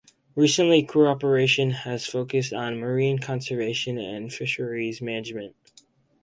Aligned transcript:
Recently, 0.33 0.81
cooperation 0.81 1.69
has 1.85 2.07
focused 2.07 2.53
on 2.53 2.79
marine 2.79 3.19
conservation 3.19 3.99
and 3.99 4.33
fisheries 4.33 4.99
management. 4.99 5.55